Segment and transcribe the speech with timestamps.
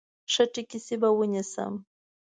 [0.31, 1.73] ښه ټیکسي به ونیسم.